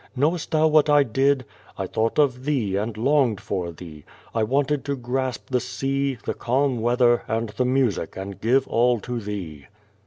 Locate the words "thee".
2.45-2.75, 3.71-4.03, 9.19-9.67